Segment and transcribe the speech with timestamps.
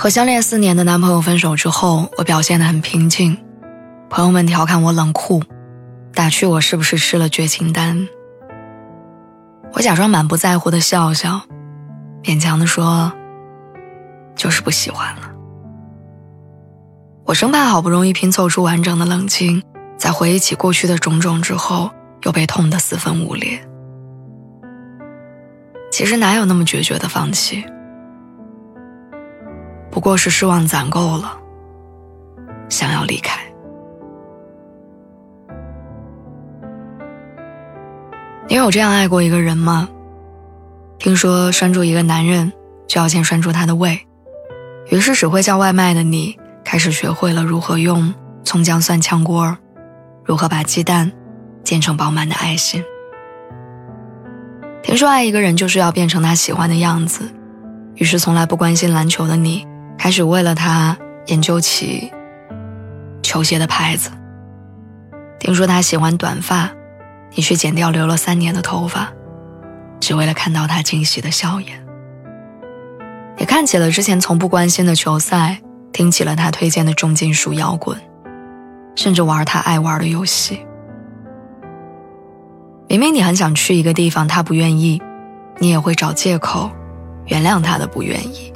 [0.00, 3.36] 和相恋四年的男朋友分手之后，我表现得很平静。
[4.08, 5.42] 朋友们调侃我冷酷，
[6.14, 8.08] 打趣我是不是吃了绝情丹。
[9.74, 11.42] 我假装满不在乎的笑笑，
[12.24, 13.12] 勉强的说
[14.34, 15.30] ：“就是不喜欢了。”
[17.26, 19.62] 我生怕好不容易拼凑出完整的冷静，
[19.98, 21.90] 在回忆起过去的种种之后，
[22.22, 23.62] 又被痛得四分五裂。
[25.92, 27.62] 其实哪有那么决绝的放弃？
[29.90, 31.36] 不过是失望攒够了，
[32.68, 33.40] 想要离开。
[38.48, 39.88] 你有这样爱过一个人吗？
[40.98, 42.52] 听说拴住一个男人，
[42.86, 44.06] 就要先拴住他的胃，
[44.90, 48.12] 于是只会叫外卖的你，开始学会了如何用
[48.44, 49.56] 葱姜蒜炝锅，
[50.24, 51.10] 如何把鸡蛋
[51.64, 52.84] 煎成饱满的爱心。
[54.82, 57.32] 听说爱一个人就是要变成他喜欢的样子，
[57.94, 59.69] 于是从来不关心篮球的你。
[60.00, 62.10] 开始为了他研究起
[63.22, 64.10] 球鞋的牌子。
[65.38, 66.70] 听说他喜欢短发，
[67.34, 69.12] 你去剪掉留了三年的头发，
[70.00, 71.86] 只为了看到他惊喜的笑颜。
[73.36, 75.60] 也看起了之前从不关心的球赛，
[75.92, 77.94] 听起了他推荐的重金属摇滚，
[78.96, 80.64] 甚至玩他爱玩的游戏。
[82.88, 85.02] 明明你很想去一个地方，他不愿意，
[85.58, 86.70] 你也会找借口
[87.26, 88.50] 原谅他的不愿意。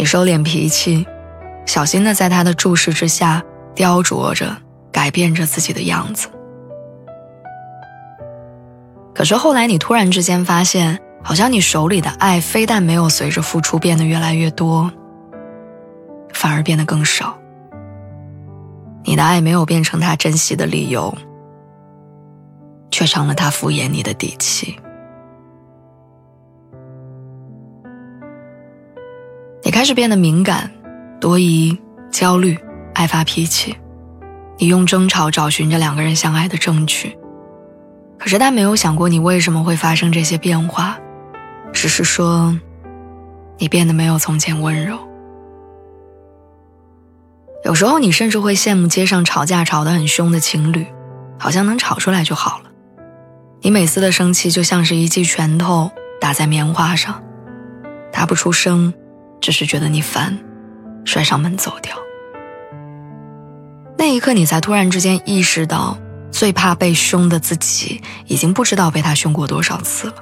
[0.00, 1.06] 你收敛脾气，
[1.66, 3.44] 小心的在他的注视之下
[3.74, 4.56] 雕琢着、
[4.90, 6.26] 改变着自己的样子。
[9.14, 14.90] 可是后来，你突然之间发现，好像你手里的爱非但没有随着付出变得越来越多，
[16.32, 17.36] 反而变得更少。
[19.04, 21.14] 你的爱没有变成他珍惜的理由，
[22.90, 24.80] 却成了他敷衍你的底气。
[29.80, 30.70] 开始变得敏感、
[31.18, 31.74] 多疑、
[32.10, 32.58] 焦虑、
[32.92, 33.74] 爱发脾气。
[34.58, 37.16] 你用争吵找寻着两个人相爱的证据，
[38.18, 40.98] 可是他没有想过你为什么会发生这些变化，
[41.72, 42.54] 只是说，
[43.56, 44.98] 你变得没有从前温柔。
[47.64, 50.86] 有时候你甚至会羡慕街上吵架吵得很凶的情侣，
[51.38, 52.64] 好像能吵出来就好了。
[53.62, 55.90] 你每次的生气就像是一记拳头
[56.20, 57.22] 打在棉花上，
[58.12, 58.92] 打不出声。
[59.40, 60.38] 只是觉得你烦，
[61.04, 61.96] 摔上门走掉。
[63.96, 65.96] 那一刻，你才突然之间意识到，
[66.30, 70.14] 最怕被凶的自己，已经不知道被他凶过多少次了。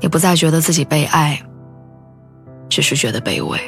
[0.00, 1.40] 你不再觉得自己被爱，
[2.68, 3.58] 只是觉得卑微。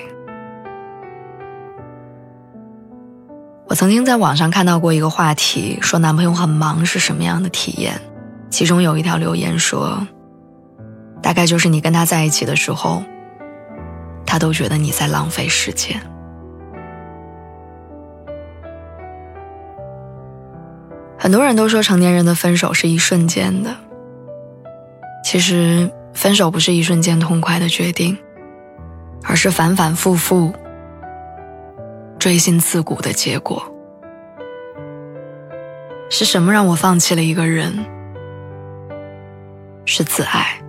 [3.69, 8.01] 我曾经在网上看到过一个话题，说男朋友很忙是什么样的体验？
[8.51, 10.07] 其中有一条留言说，
[11.21, 13.03] 大概就是你跟他在一起的时候。
[14.27, 16.01] 他都觉得你在浪费时间。
[21.19, 23.75] 很多人都说成年人的分手是一瞬间的，
[25.25, 28.17] 其实分手不是一瞬间痛快的决定，
[29.25, 30.53] 而是反反复复、
[32.19, 33.63] 锥心刺骨的结果。
[36.09, 37.85] 是什么让我放弃了一个人？
[39.85, 40.61] 是自爱。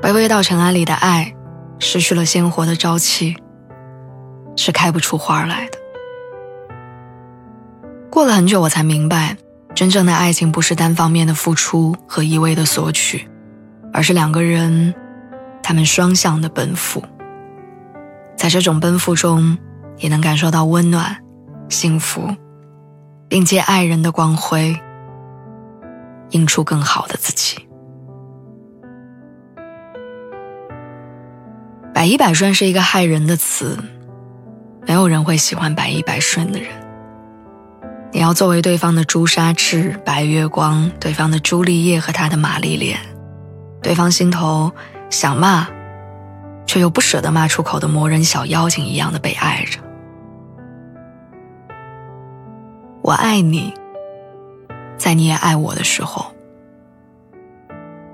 [0.00, 1.34] 卑微到尘埃里的爱，
[1.78, 3.36] 失去了鲜活的朝气，
[4.56, 5.78] 是开不出花来的。
[8.10, 9.36] 过了很久，我才明白，
[9.74, 13.28] 真正的爱情不是单方面的付出和一味的索取，
[13.92, 14.94] 而是两个人，
[15.62, 17.02] 他们双向的奔赴。
[18.36, 19.58] 在这种奔赴中，
[19.98, 21.16] 也能感受到温暖、
[21.68, 22.28] 幸福，
[23.28, 24.78] 并借爱人的光辉，
[26.30, 27.67] 映出更好的自己。
[31.98, 33.76] 百依百顺是一个害人的词，
[34.86, 36.68] 没有人会喜欢百依百顺的人。
[38.12, 42.96] 你要作为对方的朱砂痣、白月光，对方的朱丽叶和他的玛丽莲，
[43.82, 44.70] 对方心头
[45.10, 45.66] 想骂，
[46.68, 49.80] 却又不舍得骂出口的魔人小妖精一样的被爱着。
[53.02, 53.74] 我爱你，
[54.96, 56.26] 在你也爱我的时候，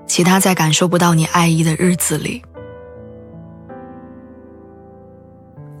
[0.07, 2.41] 其他在感受不到你爱意的日子里，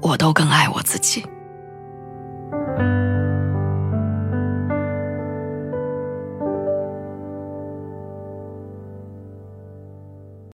[0.05, 1.25] 我都更爱我自己。